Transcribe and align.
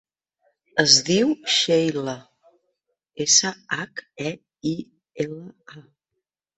Es 0.83 0.95
diu 1.09 1.33
Sheila: 1.57 2.17
essa, 3.29 3.55
hac, 3.79 4.05
e, 4.33 4.37
i, 4.75 4.77
ela, 5.29 5.49
a. 5.81 5.89